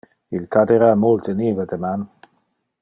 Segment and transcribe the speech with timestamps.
[0.37, 2.01] Il cadera multe nive deman.